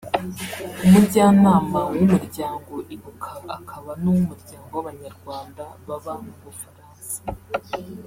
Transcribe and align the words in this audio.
Umujyanama 0.85 1.79
w’Umuryango 1.97 2.73
Ibuka 2.95 3.33
akaba 3.55 3.91
n’uw’umuryango 4.01 4.69
w’Abanyarwanda 4.77 5.63
baba 5.87 6.13
mu 6.23 6.33
Bufaransa 6.43 7.17